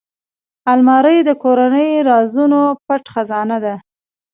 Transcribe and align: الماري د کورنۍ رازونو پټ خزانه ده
الماري 0.71 1.17
د 1.27 1.31
کورنۍ 1.43 1.91
رازونو 2.09 2.61
پټ 2.85 3.03
خزانه 3.13 3.57
ده 3.65 3.75